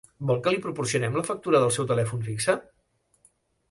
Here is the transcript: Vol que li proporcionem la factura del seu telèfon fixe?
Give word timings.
Vol 0.29 0.39
que 0.47 0.53
li 0.55 0.61
proporcionem 0.63 1.19
la 1.21 1.25
factura 1.29 1.63
del 1.67 1.77
seu 1.79 1.89
telèfon 1.95 2.29
fixe? 2.33 2.61